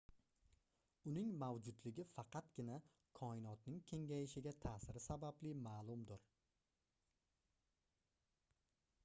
uning 1.09 1.27
mavjudligi 1.43 2.05
faqatgina 2.13 2.77
koinotning 3.19 3.77
kengayishiga 3.93 4.55
taʼsiri 4.65 5.05
sababli 5.09 5.55
maʼlumdir 5.69 6.27